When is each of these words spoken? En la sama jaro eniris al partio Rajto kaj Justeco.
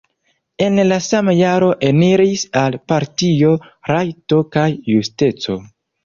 En 0.67 0.79
la 0.91 0.95
sama 1.07 1.33
jaro 1.39 1.67
eniris 1.89 2.45
al 2.61 2.77
partio 2.91 3.51
Rajto 3.91 4.39
kaj 4.57 4.65
Justeco. 4.95 5.59